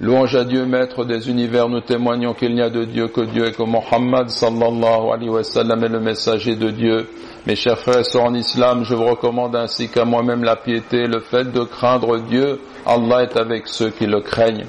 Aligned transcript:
Louange 0.00 0.36
à 0.36 0.44
Dieu, 0.44 0.64
maître 0.64 1.04
des 1.04 1.28
univers, 1.28 1.68
nous 1.68 1.80
témoignons 1.80 2.32
qu'il 2.32 2.54
n'y 2.54 2.62
a 2.62 2.70
de 2.70 2.84
Dieu 2.84 3.08
que 3.08 3.22
Dieu 3.22 3.48
et 3.48 3.52
que 3.52 3.64
Mohammed 3.64 4.28
sallallahu 4.28 5.10
alayhi 5.12 5.28
wa 5.28 5.42
sallam 5.42 5.82
est 5.82 5.88
le 5.88 5.98
messager 5.98 6.54
de 6.54 6.70
Dieu. 6.70 7.08
Mes 7.48 7.56
chers 7.56 7.76
frères 7.80 8.04
en 8.22 8.32
islam, 8.32 8.84
je 8.84 8.94
vous 8.94 9.06
recommande 9.06 9.56
ainsi 9.56 9.88
qu'à 9.88 10.04
moi-même 10.04 10.44
la 10.44 10.54
piété, 10.54 11.08
le 11.08 11.18
fait 11.18 11.50
de 11.50 11.64
craindre 11.64 12.20
Dieu. 12.20 12.60
Allah 12.86 13.24
est 13.24 13.36
avec 13.36 13.66
ceux 13.66 13.90
qui 13.90 14.06
le 14.06 14.20
craignent. 14.20 14.66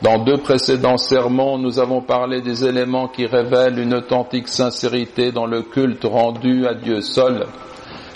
Dans 0.00 0.24
deux 0.24 0.38
précédents 0.38 0.96
sermons, 0.96 1.58
nous 1.58 1.78
avons 1.78 2.00
parlé 2.00 2.40
des 2.40 2.64
éléments 2.64 3.08
qui 3.08 3.26
révèlent 3.26 3.78
une 3.78 3.92
authentique 3.92 4.48
sincérité 4.48 5.32
dans 5.32 5.46
le 5.46 5.60
culte 5.60 6.04
rendu 6.04 6.66
à 6.66 6.72
Dieu 6.72 7.02
seul. 7.02 7.44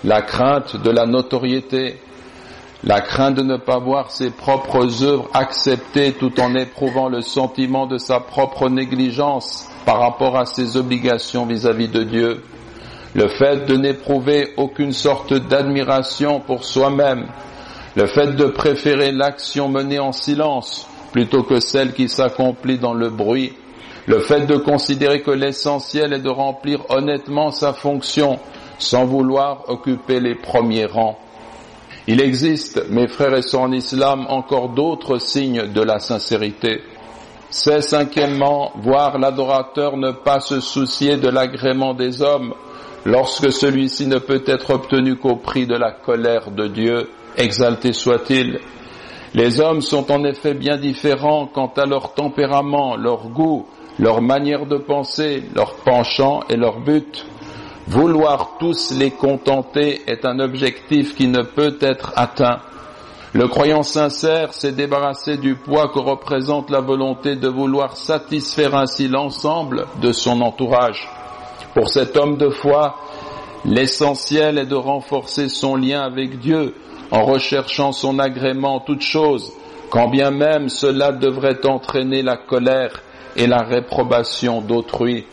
La 0.04 0.22
crainte 0.22 0.82
de 0.82 0.90
la 0.90 1.04
notoriété, 1.04 1.96
la 2.82 3.00
crainte 3.02 3.34
de 3.34 3.42
ne 3.42 3.56
pas 3.58 3.78
voir 3.78 4.10
ses 4.10 4.30
propres 4.30 5.04
œuvres 5.04 5.28
acceptées 5.34 6.12
tout 6.12 6.40
en 6.40 6.54
éprouvant 6.54 7.08
le 7.08 7.20
sentiment 7.20 7.86
de 7.86 7.98
sa 7.98 8.20
propre 8.20 8.70
négligence 8.70 9.68
par 9.84 10.00
rapport 10.00 10.38
à 10.38 10.46
ses 10.46 10.76
obligations 10.78 11.44
vis-à-vis 11.44 11.88
de 11.88 12.04
Dieu. 12.04 12.42
Le 13.14 13.28
fait 13.28 13.66
de 13.66 13.76
n'éprouver 13.76 14.54
aucune 14.56 14.92
sorte 14.92 15.34
d'admiration 15.34 16.40
pour 16.40 16.64
soi-même. 16.64 17.26
Le 17.96 18.06
fait 18.06 18.36
de 18.36 18.46
préférer 18.46 19.12
l'action 19.12 19.68
menée 19.68 19.98
en 19.98 20.12
silence 20.12 20.88
plutôt 21.12 21.42
que 21.42 21.60
celle 21.60 21.92
qui 21.92 22.08
s'accomplit 22.08 22.78
dans 22.78 22.94
le 22.94 23.10
bruit. 23.10 23.52
Le 24.06 24.20
fait 24.20 24.46
de 24.46 24.56
considérer 24.56 25.20
que 25.20 25.30
l'essentiel 25.32 26.14
est 26.14 26.20
de 26.20 26.30
remplir 26.30 26.80
honnêtement 26.88 27.50
sa 27.50 27.74
fonction 27.74 28.38
sans 28.78 29.04
vouloir 29.04 29.64
occuper 29.68 30.20
les 30.20 30.34
premiers 30.36 30.86
rangs. 30.86 31.18
Il 32.06 32.20
existe, 32.20 32.88
mes 32.90 33.08
frères 33.08 33.34
et 33.34 33.42
sœurs 33.42 33.62
en 33.62 33.72
islam, 33.72 34.26
encore 34.28 34.70
d'autres 34.70 35.18
signes 35.18 35.72
de 35.72 35.82
la 35.82 35.98
sincérité. 35.98 36.82
C'est 37.50 37.82
cinquièmement 37.82 38.72
voir 38.76 39.18
l'adorateur 39.18 39.96
ne 39.96 40.12
pas 40.12 40.40
se 40.40 40.60
soucier 40.60 41.16
de 41.16 41.28
l'agrément 41.28 41.94
des 41.94 42.22
hommes 42.22 42.54
lorsque 43.04 43.52
celui-ci 43.52 44.06
ne 44.06 44.18
peut 44.18 44.42
être 44.46 44.70
obtenu 44.70 45.16
qu'au 45.16 45.36
prix 45.36 45.66
de 45.66 45.74
la 45.74 45.92
colère 45.92 46.50
de 46.50 46.68
Dieu, 46.68 47.10
exalté 47.36 47.92
soit-il. 47.92 48.60
Les 49.34 49.60
hommes 49.60 49.80
sont 49.80 50.10
en 50.10 50.24
effet 50.24 50.54
bien 50.54 50.76
différents 50.76 51.46
quant 51.46 51.72
à 51.76 51.86
leur 51.86 52.14
tempérament, 52.14 52.96
leur 52.96 53.28
goût, 53.28 53.66
leur 53.98 54.22
manière 54.22 54.66
de 54.66 54.76
penser, 54.76 55.42
leur 55.54 55.74
penchant 55.76 56.40
et 56.48 56.56
leur 56.56 56.80
but. 56.80 57.26
Vouloir 57.88 58.56
tous 58.58 58.92
les 58.92 59.10
contenter 59.10 60.02
est 60.06 60.24
un 60.24 60.38
objectif 60.38 61.16
qui 61.16 61.26
ne 61.26 61.42
peut 61.42 61.76
être 61.80 62.12
atteint. 62.14 62.58
Le 63.32 63.48
croyant 63.48 63.82
sincère 63.82 64.52
s'est 64.52 64.72
débarrassé 64.72 65.36
du 65.36 65.54
poids 65.54 65.88
que 65.88 65.98
représente 65.98 66.70
la 66.70 66.80
volonté 66.80 67.36
de 67.36 67.48
vouloir 67.48 67.96
satisfaire 67.96 68.74
ainsi 68.74 69.08
l'ensemble 69.08 69.86
de 70.02 70.12
son 70.12 70.40
entourage. 70.40 71.08
Pour 71.74 71.88
cet 71.88 72.16
homme 72.16 72.36
de 72.36 72.50
foi, 72.50 72.96
l'essentiel 73.64 74.58
est 74.58 74.66
de 74.66 74.74
renforcer 74.74 75.48
son 75.48 75.76
lien 75.76 76.02
avec 76.02 76.38
Dieu 76.40 76.74
en 77.10 77.24
recherchant 77.24 77.92
son 77.92 78.18
agrément 78.18 78.76
en 78.76 78.80
toutes 78.80 79.02
choses, 79.02 79.52
quand 79.90 80.08
bien 80.08 80.30
même 80.30 80.68
cela 80.68 81.12
devrait 81.12 81.64
entraîner 81.66 82.22
la 82.22 82.36
colère 82.36 83.02
et 83.36 83.46
la 83.46 83.62
réprobation 83.62 84.60
d'autrui. 84.60 85.24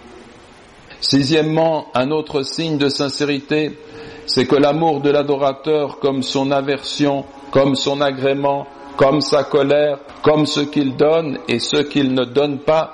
Sixièmement, 0.99 1.87
un 1.93 2.11
autre 2.11 2.41
signe 2.41 2.77
de 2.77 2.89
sincérité, 2.89 3.77
c'est 4.25 4.45
que 4.45 4.55
l'amour 4.55 5.01
de 5.01 5.11
l'adorateur, 5.11 5.99
comme 5.99 6.23
son 6.23 6.51
aversion, 6.51 7.25
comme 7.51 7.75
son 7.75 8.01
agrément, 8.01 8.67
comme 8.97 9.21
sa 9.21 9.43
colère, 9.43 9.99
comme 10.23 10.45
ce 10.45 10.61
qu'il 10.61 10.95
donne 10.95 11.37
et 11.47 11.59
ce 11.59 11.77
qu'il 11.77 12.13
ne 12.13 12.25
donne 12.25 12.59
pas, 12.59 12.93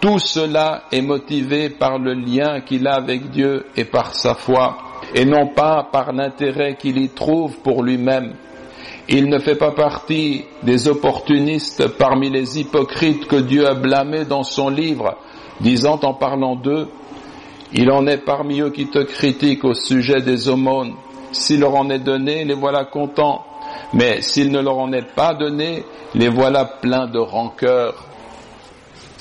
tout 0.00 0.18
cela 0.18 0.82
est 0.90 1.02
motivé 1.02 1.70
par 1.70 1.98
le 1.98 2.14
lien 2.14 2.60
qu'il 2.62 2.86
a 2.88 2.94
avec 2.94 3.30
Dieu 3.30 3.66
et 3.76 3.84
par 3.84 4.14
sa 4.14 4.34
foi, 4.34 4.76
et 5.14 5.24
non 5.24 5.48
pas 5.48 5.86
par 5.92 6.12
l'intérêt 6.12 6.76
qu'il 6.76 6.98
y 6.98 7.08
trouve 7.10 7.58
pour 7.60 7.82
lui-même. 7.82 8.34
Il 9.08 9.28
ne 9.28 9.38
fait 9.38 9.56
pas 9.56 9.72
partie 9.72 10.44
des 10.62 10.88
opportunistes 10.88 11.88
parmi 11.98 12.30
les 12.30 12.58
hypocrites 12.58 13.26
que 13.26 13.36
Dieu 13.36 13.66
a 13.66 13.74
blâmés 13.74 14.24
dans 14.24 14.44
son 14.44 14.70
livre, 14.70 15.16
disant 15.60 16.00
en 16.02 16.14
parlant 16.14 16.56
d'eux, 16.56 16.88
il 17.74 17.90
en 17.90 18.06
est 18.06 18.18
parmi 18.18 18.60
eux 18.60 18.70
qui 18.70 18.86
te 18.86 19.00
critiquent 19.00 19.64
au 19.64 19.74
sujet 19.74 20.20
des 20.20 20.48
aumônes. 20.48 20.94
S'il 21.32 21.60
leur 21.60 21.74
en 21.74 21.90
est 21.90 21.98
donné, 21.98 22.44
les 22.44 22.54
voilà 22.54 22.84
contents. 22.84 23.44
Mais 23.92 24.22
s'il 24.22 24.52
ne 24.52 24.60
leur 24.60 24.78
en 24.78 24.92
est 24.92 25.14
pas 25.14 25.34
donné, 25.34 25.84
les 26.14 26.28
voilà 26.28 26.64
pleins 26.64 27.08
de 27.08 27.18
rancœur. 27.18 28.04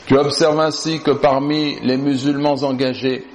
Tu 0.06 0.16
observes 0.16 0.60
ainsi 0.60 1.00
que 1.00 1.12
parmi 1.12 1.80
les 1.82 1.98
musulmans 1.98 2.62
engagés, 2.62 3.26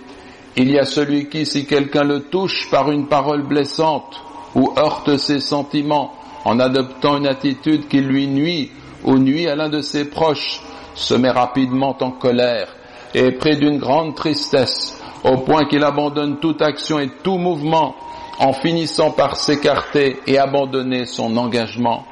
il 0.56 0.70
y 0.70 0.78
a 0.78 0.84
celui 0.84 1.28
qui, 1.28 1.46
si 1.46 1.66
quelqu'un 1.66 2.04
le 2.04 2.24
touche 2.24 2.70
par 2.70 2.90
une 2.90 3.08
parole 3.08 3.42
blessante 3.42 4.22
ou 4.54 4.72
heurte 4.76 5.16
ses 5.16 5.40
sentiments 5.40 6.12
en 6.44 6.60
adoptant 6.60 7.16
une 7.16 7.26
attitude 7.26 7.88
qui 7.88 8.00
lui 8.00 8.28
nuit 8.28 8.70
ou 9.04 9.18
nuit 9.18 9.48
à 9.48 9.56
l'un 9.56 9.68
de 9.68 9.80
ses 9.80 10.04
proches, 10.08 10.60
se 10.94 11.14
met 11.14 11.30
rapidement 11.30 11.96
en 12.00 12.12
colère 12.12 12.68
et 13.14 13.20
est 13.20 13.32
pris 13.32 13.56
d'une 13.56 13.78
grande 13.78 14.14
tristesse 14.14 14.97
au 15.24 15.38
point 15.38 15.66
qu'il 15.66 15.84
abandonne 15.84 16.38
toute 16.38 16.62
action 16.62 16.98
et 16.98 17.10
tout 17.22 17.38
mouvement 17.38 17.94
en 18.38 18.52
finissant 18.52 19.10
par 19.10 19.36
s'écarter 19.36 20.18
et 20.26 20.38
abandonner 20.38 21.06
son 21.06 21.36
engagement. 21.36 22.04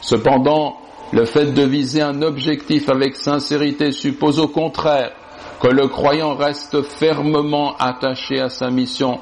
Cependant, 0.00 0.76
le 1.12 1.24
fait 1.24 1.52
de 1.52 1.62
viser 1.62 2.02
un 2.02 2.22
objectif 2.22 2.88
avec 2.88 3.16
sincérité 3.16 3.92
suppose 3.92 4.40
au 4.40 4.48
contraire 4.48 5.12
que 5.60 5.68
le 5.68 5.88
croyant 5.88 6.34
reste 6.34 6.82
fermement 6.82 7.76
attaché 7.78 8.40
à 8.40 8.48
sa 8.48 8.70
mission 8.70 9.18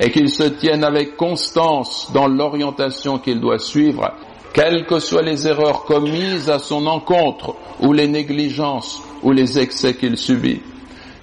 et 0.00 0.10
qu'il 0.10 0.28
se 0.28 0.44
tienne 0.44 0.84
avec 0.84 1.16
constance 1.16 2.10
dans 2.12 2.26
l'orientation 2.26 3.18
qu'il 3.18 3.40
doit 3.40 3.58
suivre, 3.58 4.12
quelles 4.52 4.86
que 4.86 4.98
soient 4.98 5.22
les 5.22 5.46
erreurs 5.46 5.84
commises 5.84 6.50
à 6.50 6.58
son 6.58 6.86
encontre 6.86 7.54
ou 7.80 7.92
les 7.92 8.08
négligences 8.08 9.00
ou 9.22 9.32
les 9.32 9.58
excès 9.58 9.94
qu'il 9.94 10.16
subit. 10.16 10.60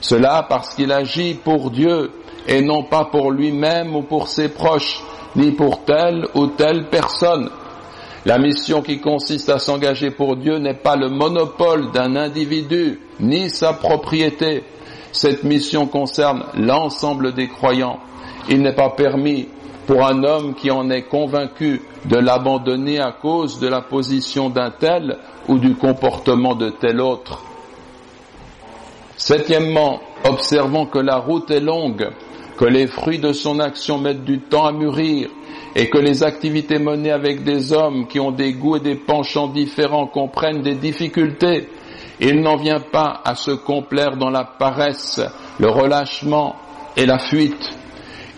Cela 0.03 0.45
parce 0.49 0.75
qu'il 0.75 0.91
agit 0.91 1.33
pour 1.33 1.71
Dieu 1.71 2.11
et 2.45 2.61
non 2.61 2.83
pas 2.83 3.05
pour 3.05 3.31
lui-même 3.31 3.95
ou 3.95 4.01
pour 4.01 4.27
ses 4.27 4.49
proches, 4.49 5.01
ni 5.37 5.51
pour 5.51 5.85
telle 5.85 6.27
ou 6.35 6.47
telle 6.47 6.89
personne. 6.89 7.49
La 8.25 8.37
mission 8.37 8.81
qui 8.81 8.99
consiste 8.99 9.47
à 9.49 9.59
s'engager 9.59 10.11
pour 10.11 10.35
Dieu 10.35 10.57
n'est 10.57 10.73
pas 10.73 10.97
le 10.97 11.07
monopole 11.07 11.91
d'un 11.91 12.17
individu, 12.17 12.99
ni 13.21 13.49
sa 13.49 13.71
propriété. 13.71 14.65
Cette 15.13 15.45
mission 15.45 15.87
concerne 15.87 16.43
l'ensemble 16.55 17.33
des 17.33 17.47
croyants. 17.47 17.99
Il 18.49 18.61
n'est 18.61 18.75
pas 18.75 18.89
permis 18.89 19.47
pour 19.87 20.05
un 20.05 20.21
homme 20.25 20.53
qui 20.53 20.69
en 20.69 20.89
est 20.89 21.03
convaincu 21.03 21.81
de 22.05 22.17
l'abandonner 22.17 22.99
à 22.99 23.13
cause 23.13 23.57
de 23.61 23.69
la 23.69 23.79
position 23.81 24.49
d'un 24.49 24.71
tel 24.71 25.17
ou 25.47 25.59
du 25.59 25.75
comportement 25.75 26.55
de 26.55 26.71
tel 26.71 26.99
autre. 26.99 27.41
Septièmement, 29.17 30.01
observons 30.23 30.85
que 30.85 30.99
la 30.99 31.17
route 31.17 31.51
est 31.51 31.59
longue, 31.59 32.09
que 32.57 32.65
les 32.65 32.87
fruits 32.87 33.19
de 33.19 33.33
son 33.33 33.59
action 33.59 33.97
mettent 33.97 34.23
du 34.23 34.39
temps 34.41 34.65
à 34.65 34.71
mûrir, 34.71 35.29
et 35.75 35.89
que 35.89 35.97
les 35.97 36.23
activités 36.23 36.79
menées 36.79 37.11
avec 37.11 37.43
des 37.43 37.73
hommes 37.73 38.07
qui 38.07 38.19
ont 38.19 38.31
des 38.31 38.53
goûts 38.53 38.77
et 38.77 38.79
des 38.79 38.95
penchants 38.95 39.47
différents 39.47 40.07
comprennent 40.07 40.61
des 40.61 40.75
difficultés. 40.75 41.67
Il 42.19 42.41
n'en 42.41 42.57
vient 42.57 42.79
pas 42.79 43.21
à 43.25 43.35
se 43.35 43.51
complaire 43.51 44.17
dans 44.17 44.29
la 44.29 44.43
paresse, 44.43 45.21
le 45.59 45.69
relâchement 45.69 46.55
et 46.95 47.05
la 47.05 47.17
fuite. 47.17 47.71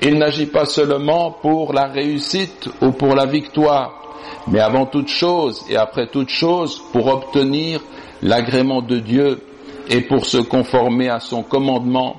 Il 0.02 0.18
n'agit 0.18 0.48
pas 0.48 0.66
seulement 0.66 1.32
pour 1.32 1.74
la 1.74 1.88
réussite 1.88 2.70
ou 2.82 2.92
pour 2.92 3.16
la 3.16 3.26
victoire, 3.26 4.16
mais 4.48 4.60
avant 4.60 4.86
toute 4.86 5.08
chose 5.10 5.66
et 5.70 5.76
après 5.78 6.08
toute 6.08 6.30
chose 6.30 6.82
pour 6.92 7.08
obtenir 7.08 7.82
l'agrément 8.22 8.82
de 8.82 9.00
Dieu 9.00 9.42
et 9.90 10.02
pour 10.02 10.26
se 10.26 10.38
conformer 10.38 11.10
à 11.10 11.20
son 11.20 11.44
commandement. 11.44 12.18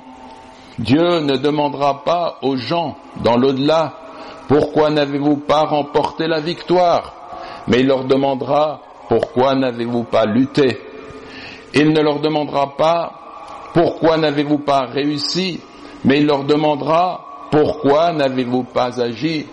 Dieu 0.79 1.21
ne 1.21 1.37
demandera 1.37 2.05
pas 2.05 2.39
aux 2.43 2.57
gens 2.57 2.97
dans 3.23 3.37
l'au-delà 3.37 3.95
pourquoi 4.49 4.91
n'avez-vous 4.91 5.39
pas 5.39 5.65
remporté 5.65 6.29
la 6.29 6.41
victoire, 6.41 7.13
mais 7.67 7.81
il 7.81 7.87
leur 7.87 8.05
demandera 8.05 8.81
pourquoi 9.09 9.55
n'avez-vous 9.55 10.05
pas 10.05 10.25
lutté. 10.25 10.79
Il 11.75 11.93
ne 11.93 12.01
leur 12.01 12.21
demandera 12.21 12.77
pas 12.77 13.13
pourquoi 13.75 14.17
n'avez-vous 14.17 14.59
pas 14.59 14.87
réussi, 14.87 15.61
mais 16.05 16.19
il 16.19 16.27
leur 16.27 16.45
demandera 16.45 17.25
pourquoi 17.51 18.12
n'avez-vous 18.12 18.65
pas 18.65 19.01
agi. 19.01 19.47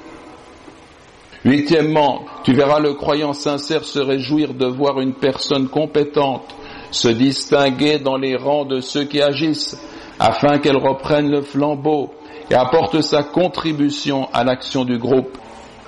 Huitièmement, 1.43 2.23
tu 2.43 2.53
verras 2.53 2.79
le 2.79 2.93
croyant 2.93 3.33
sincère 3.33 3.83
se 3.83 3.99
réjouir 3.99 4.53
de 4.53 4.65
voir 4.65 5.01
une 5.01 5.13
personne 5.13 5.67
compétente 5.67 6.55
se 6.93 7.09
distinguer 7.09 7.99
dans 7.99 8.17
les 8.17 8.35
rangs 8.35 8.65
de 8.65 8.79
ceux 8.79 9.03
qui 9.05 9.21
agissent, 9.21 9.77
afin 10.19 10.59
qu'elle 10.59 10.77
reprenne 10.77 11.29
le 11.29 11.41
flambeau 11.41 12.13
et 12.49 12.55
apporte 12.55 13.01
sa 13.01 13.23
contribution 13.23 14.29
à 14.31 14.43
l'action 14.43 14.85
du 14.85 14.97
groupe. 14.97 15.37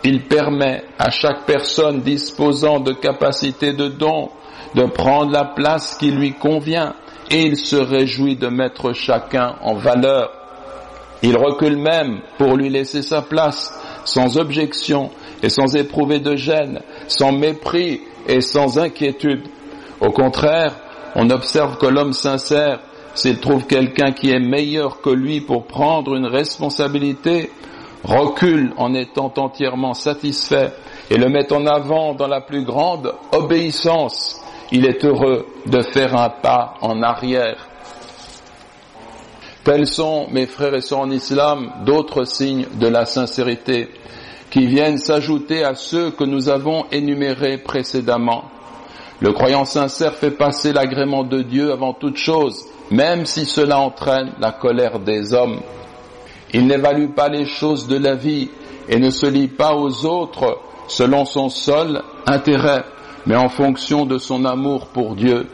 Il 0.04 0.24
permet 0.24 0.84
à 1.00 1.10
chaque 1.10 1.46
personne 1.46 2.02
disposant 2.02 2.80
de 2.80 2.94
capacités 2.94 3.74
de 3.74 3.88
dons 3.88 4.30
de 4.74 4.86
prendre 4.86 5.32
la 5.32 5.46
place 5.46 5.96
qui 5.98 6.12
lui 6.12 6.34
convient 6.34 6.94
et 7.32 7.44
il 7.44 7.56
se 7.58 7.76
réjouit 7.76 8.36
de 8.36 8.48
mettre 8.48 8.94
chacun 8.94 9.56
en 9.62 9.76
valeur. 9.76 10.30
Il 11.24 11.38
recule 11.38 11.78
même 11.78 12.20
pour 12.38 12.56
lui 12.56 12.70
laisser 12.70 13.02
sa 13.02 13.22
place, 13.22 13.74
sans 14.04 14.38
objection 14.38 15.10
et 15.42 15.50
sans 15.50 15.76
éprouver 15.76 16.20
de 16.20 16.36
gêne, 16.36 16.82
sans 17.08 17.32
mépris 17.32 18.02
et 18.28 18.42
sans 18.42 18.78
inquiétude. 18.78 19.48
Au 20.02 20.12
contraire, 20.12 20.76
on 21.16 21.30
observe 21.30 21.78
que 21.78 21.86
l'homme 21.86 22.14
sincère, 22.14 22.80
s'il 23.14 23.40
trouve 23.40 23.66
quelqu'un 23.66 24.12
qui 24.12 24.30
est 24.32 24.40
meilleur 24.40 25.02
que 25.02 25.10
lui 25.10 25.42
pour 25.42 25.66
prendre 25.66 26.16
une 26.16 26.28
responsabilité, 26.28 27.52
recule 28.04 28.74
en 28.78 28.94
étant 28.94 29.34
entièrement 29.38 29.94
satisfait 29.94 30.74
et 31.10 31.18
le 31.18 31.30
met 31.30 31.52
en 31.52 31.66
avant 31.66 32.14
dans 32.14 32.28
la 32.28 32.42
plus 32.42 32.64
grande 32.64 33.14
obéissance. 33.32 34.42
Il 34.72 34.86
est 34.86 35.04
heureux 35.06 35.46
de 35.66 35.82
faire 35.82 36.16
un 36.16 36.30
pas 36.30 36.76
en 36.82 37.02
arrière. 37.02 37.68
Tels 39.64 39.88
sont, 39.88 40.28
mes 40.32 40.46
frères 40.46 40.76
et 40.76 40.82
sœurs 40.82 41.00
en 41.00 41.10
islam, 41.10 41.72
d'autres 41.86 42.26
signes 42.26 42.68
de 42.80 42.88
la 42.88 43.06
sincérité 43.06 43.90
qui 44.52 44.68
viennent 44.68 44.98
s'ajouter 44.98 45.64
à 45.64 45.74
ceux 45.74 46.12
que 46.12 46.24
nous 46.24 46.50
avons 46.50 46.86
énumérés 46.92 47.58
précédemment. 47.58 48.44
Le 49.22 49.32
croyant 49.32 49.66
sincère 49.66 50.14
fait 50.14 50.32
passer 50.32 50.74
l'agrément 50.74 51.24
de 51.24 51.42
Dieu 51.42 51.72
avant 51.72 51.94
toute 51.94 52.18
chose, 52.18 52.66
même 52.92 53.26
si 53.26 53.46
cela 53.46 53.80
entraîne 53.80 54.32
la 54.40 54.52
colère 54.52 55.00
des 55.00 55.34
hommes. 55.34 55.62
Il 56.54 56.68
n'évalue 56.68 57.12
pas 57.12 57.30
les 57.30 57.46
choses 57.46 57.88
de 57.88 57.98
la 57.98 58.16
vie 58.16 58.50
et 58.90 59.00
ne 59.00 59.10
se 59.10 59.26
lie 59.26 59.48
pas 59.48 59.76
aux 59.76 60.06
autres 60.06 60.60
selon 60.88 61.26
son 61.26 61.50
seul 61.50 62.02
intérêt, 62.28 62.84
mais 63.26 63.36
en 63.36 63.50
fonction 63.50 64.06
de 64.06 64.18
son 64.18 64.46
amour 64.46 64.88
pour 64.88 65.16
Dieu. 65.16 65.48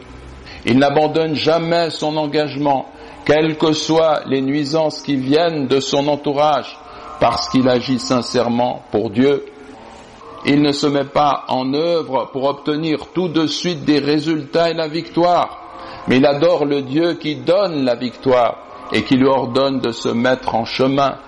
Il 0.66 0.78
n'abandonne 0.78 1.34
jamais 1.34 1.90
son 1.90 2.16
engagement, 2.16 2.86
quelles 3.24 3.56
que 3.56 3.72
soient 3.72 4.20
les 4.26 4.42
nuisances 4.42 5.02
qui 5.02 5.16
viennent 5.16 5.66
de 5.66 5.80
son 5.80 6.06
entourage, 6.08 6.76
parce 7.20 7.48
qu'il 7.48 7.68
agit 7.68 7.98
sincèrement 7.98 8.82
pour 8.90 9.10
Dieu. 9.10 9.44
Il 10.44 10.60
ne 10.60 10.72
se 10.72 10.86
met 10.86 11.04
pas 11.04 11.44
en 11.48 11.72
œuvre 11.72 12.30
pour 12.32 12.44
obtenir 12.44 13.06
tout 13.14 13.28
de 13.28 13.46
suite 13.46 13.84
des 13.84 14.00
résultats 14.00 14.70
et 14.70 14.74
la 14.74 14.88
victoire, 14.88 16.04
mais 16.08 16.16
il 16.16 16.26
adore 16.26 16.64
le 16.64 16.82
Dieu 16.82 17.14
qui 17.14 17.36
donne 17.36 17.84
la 17.84 17.94
victoire 17.94 18.88
et 18.92 19.02
qui 19.02 19.16
lui 19.16 19.26
ordonne 19.26 19.78
de 19.80 19.92
se 19.92 20.08
mettre 20.08 20.54
en 20.54 20.64
chemin. 20.64 21.18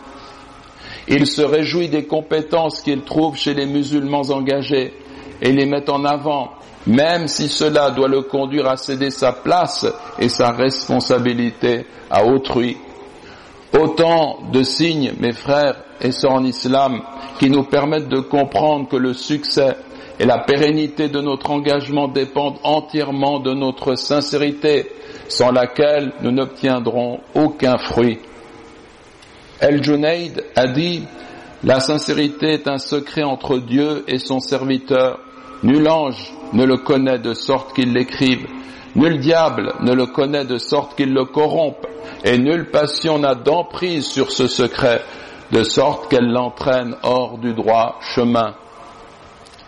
Il 1.07 1.27
se 1.27 1.43
réjouit 1.43 1.89
des 1.89 2.07
compétences 2.07 2.81
qu'il 2.81 3.03
trouve 3.03 3.37
chez 3.37 3.55
les 3.55 3.67
musulmans 3.67 4.31
engagés 4.31 4.93
et 5.41 5.53
les 5.53 5.67
met 5.67 5.89
en 5.89 6.05
avant, 6.05 6.51
même 6.87 7.29
si 7.29 7.49
cela 7.49 7.91
doit 7.91 8.09
le 8.09 8.23
conduire 8.23 8.69
à 8.69 8.77
céder 8.77 9.11
sa 9.11 9.33
place 9.33 9.87
et 10.19 10.29
sa 10.29 10.51
responsabilité 10.51 11.87
à 12.11 12.25
autrui. 12.25 12.77
Autant 13.79 14.39
de 14.53 14.63
signes, 14.63 15.13
mes 15.19 15.33
frères 15.33 15.84
et 16.01 16.13
sœurs 16.13 16.33
en 16.33 16.45
islam, 16.45 17.03
qui 17.39 17.51
nous 17.51 17.65
permettent 17.65 18.09
de 18.09 18.21
comprendre 18.21 18.89
que 18.89 18.97
le 18.97 19.13
succès 19.13 19.77
et 20.19 20.25
la 20.25 20.39
pérennité 20.39 21.09
de 21.09 21.21
notre 21.21 21.51
engagement 21.51 22.09
dépendent 22.09 22.59
entièrement 22.63 23.41
de 23.41 23.53
notre 23.53 23.97
sincérité, 23.97 24.91
sans 25.29 25.51
laquelle 25.51 26.13
nous 26.23 26.31
n'obtiendrons 26.31 27.21
aucun 27.35 27.77
fruit. 27.79 28.19
El 29.61 29.83
Junaid 29.83 30.45
a 30.57 30.67
dit, 30.67 31.05
la 31.65 31.81
sincérité 31.81 32.53
est 32.53 32.69
un 32.69 32.79
secret 32.79 33.23
entre 33.23 33.59
Dieu 33.59 34.05
et 34.07 34.19
son 34.19 34.39
serviteur. 34.39 35.19
Nul 35.63 35.89
ange 35.89 36.33
ne 36.53 36.65
le 36.65 36.77
connaît 36.77 37.19
de 37.19 37.33
sorte 37.33 37.75
qu'il 37.75 37.93
l'écrive. 37.93 38.47
Nul 38.95 39.19
diable 39.19 39.73
ne 39.81 39.93
le 39.95 40.07
connaît 40.07 40.45
de 40.45 40.59
sorte 40.59 40.97
qu'il 40.97 41.13
le 41.15 41.25
corrompe. 41.25 41.87
Et 42.25 42.39
nulle 42.39 42.71
passion 42.71 43.19
n'a 43.19 43.35
d'emprise 43.35 44.07
sur 44.07 44.31
ce 44.31 44.47
secret, 44.47 45.03
de 45.55 45.63
sorte 45.63 46.11
qu'elle 46.11 46.33
l'entraîne 46.33 46.97
hors 47.05 47.39
du 47.39 47.55
droit 47.55 48.01
chemin. 48.01 48.55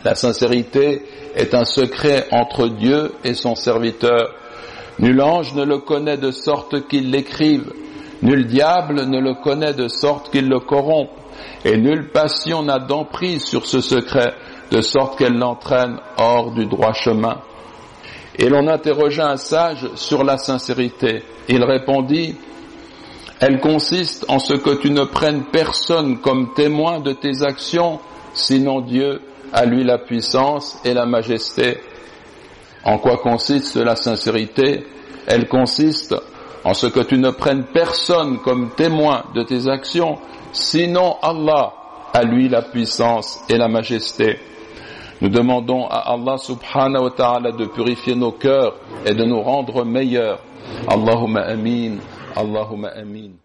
La 0.02 0.16
sincérité 0.16 1.02
est 1.36 1.54
un 1.54 1.64
secret 1.64 2.26
entre 2.32 2.66
Dieu 2.66 3.12
et 3.22 3.34
son 3.34 3.54
serviteur. 3.54 4.34
Nul 4.98 5.22
ange 5.22 5.54
ne 5.54 5.64
le 5.64 5.78
connaît 5.78 6.16
de 6.16 6.32
sorte 6.32 6.88
qu'il 6.88 7.12
l'écrive. 7.12 7.72
Nul 8.22 8.46
diable 8.46 9.04
ne 9.04 9.20
le 9.20 9.34
connaît 9.34 9.74
de 9.74 9.86
sorte 9.86 10.32
qu'il 10.32 10.48
le 10.48 10.58
corrompe. 10.58 11.10
Et 11.64 11.76
nulle 11.76 12.10
passion 12.10 12.64
n'a 12.64 12.80
d'emprise 12.80 13.44
sur 13.44 13.64
ce 13.66 13.80
secret, 13.80 14.34
de 14.72 14.80
sorte 14.80 15.16
qu'elle 15.16 15.38
l'entraîne 15.38 15.98
hors 16.18 16.50
du 16.50 16.66
droit 16.66 16.94
chemin. 16.94 17.38
Et 18.36 18.48
l'on 18.48 18.66
interrogea 18.66 19.28
un 19.28 19.36
sage 19.36 19.88
sur 19.94 20.24
la 20.24 20.36
sincérité. 20.36 21.22
Il 21.48 21.62
répondit, 21.62 22.34
elle 23.40 23.60
consiste 23.60 24.24
en 24.28 24.38
ce 24.38 24.54
que 24.54 24.80
tu 24.80 24.90
ne 24.90 25.04
prennes 25.04 25.44
personne 25.52 26.18
comme 26.18 26.54
témoin 26.54 27.00
de 27.00 27.12
tes 27.12 27.42
actions, 27.42 28.00
sinon 28.32 28.80
Dieu, 28.80 29.20
à 29.52 29.66
lui 29.66 29.84
la 29.84 29.98
puissance 29.98 30.78
et 30.84 30.94
la 30.94 31.06
majesté. 31.06 31.78
En 32.84 32.98
quoi 32.98 33.18
consiste 33.18 33.76
la 33.76 33.96
sincérité? 33.96 34.86
Elle 35.26 35.48
consiste 35.48 36.14
en 36.64 36.72
ce 36.72 36.86
que 36.86 37.00
tu 37.00 37.18
ne 37.18 37.30
prennes 37.30 37.64
personne 37.64 38.38
comme 38.38 38.70
témoin 38.70 39.24
de 39.34 39.42
tes 39.42 39.68
actions, 39.68 40.18
sinon 40.52 41.16
Allah, 41.22 41.72
à 42.14 42.22
lui 42.22 42.48
la 42.48 42.62
puissance 42.62 43.40
et 43.50 43.58
la 43.58 43.68
majesté. 43.68 44.38
Nous 45.20 45.28
demandons 45.28 45.86
à 45.86 46.12
Allah 46.12 46.38
subhanahu 46.38 47.04
wa 47.04 47.10
ta'ala 47.10 47.52
de 47.52 47.66
purifier 47.66 48.14
nos 48.14 48.32
cœurs 48.32 48.76
et 49.04 49.14
de 49.14 49.24
nous 49.24 49.40
rendre 49.40 49.84
meilleurs. 49.84 50.40
Allahumma 50.88 51.42
amin, 51.42 51.96
Allahumma 52.36 52.92
amin. 52.92 53.40